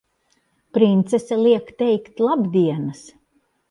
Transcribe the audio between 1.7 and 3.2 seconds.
teikt labdienas!